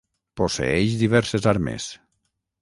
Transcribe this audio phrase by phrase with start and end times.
[0.39, 1.91] Posseeix diverses armes.